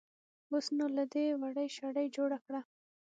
[0.51, 2.61] اوس نو له دې وړۍ شړۍ جوړه کړه.